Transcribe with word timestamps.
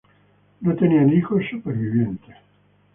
No 0.61 0.75
tenían 0.75 1.13
hijos 1.13 1.43
sobrevivientes. 1.51 2.35